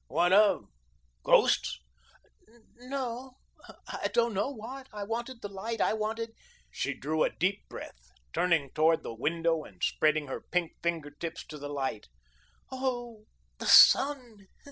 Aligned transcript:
What 0.07 0.33
of 0.33 0.65
ghosts?" 1.21 1.79
"N 2.47 2.63
no; 2.89 3.33
I 3.87 4.07
don't 4.11 4.33
know 4.33 4.49
what. 4.49 4.89
I 4.91 5.03
wanted 5.03 5.43
the 5.43 5.47
light, 5.47 5.79
I 5.79 5.93
wanted" 5.93 6.33
She 6.71 6.95
drew 6.95 7.23
a 7.23 7.29
deep 7.29 7.69
breath, 7.69 8.09
turning 8.33 8.71
towards 8.71 9.03
the 9.03 9.13
window 9.13 9.63
and 9.63 9.83
spreading 9.83 10.25
her 10.25 10.41
pink 10.41 10.71
finger 10.81 11.11
tips 11.11 11.45
to 11.45 11.59
the 11.59 11.69
light. 11.69 12.07
"Oh, 12.71 13.25
the 13.59 13.67
SUN. 13.67 14.47